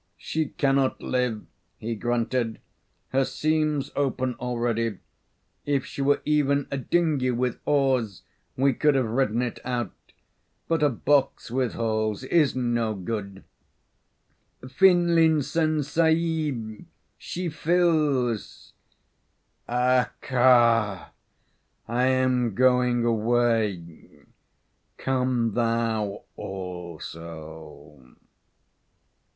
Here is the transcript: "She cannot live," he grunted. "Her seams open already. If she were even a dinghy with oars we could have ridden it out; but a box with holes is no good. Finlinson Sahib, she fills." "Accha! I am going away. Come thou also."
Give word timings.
"She 0.17 0.47
cannot 0.47 0.99
live," 1.03 1.45
he 1.77 1.93
grunted. 1.93 2.59
"Her 3.09 3.23
seams 3.23 3.91
open 3.95 4.33
already. 4.39 4.97
If 5.63 5.85
she 5.85 6.01
were 6.01 6.23
even 6.25 6.67
a 6.71 6.77
dinghy 6.79 7.29
with 7.29 7.59
oars 7.67 8.23
we 8.57 8.73
could 8.73 8.95
have 8.95 9.05
ridden 9.05 9.43
it 9.43 9.59
out; 9.63 9.91
but 10.67 10.81
a 10.81 10.89
box 10.89 11.51
with 11.51 11.73
holes 11.75 12.23
is 12.23 12.55
no 12.55 12.95
good. 12.95 13.43
Finlinson 14.67 15.83
Sahib, 15.83 16.83
she 17.19 17.47
fills." 17.47 18.73
"Accha! 19.69 21.09
I 21.87 22.05
am 22.05 22.55
going 22.55 23.05
away. 23.05 24.23
Come 24.97 25.53
thou 25.53 26.23
also." 26.35 28.15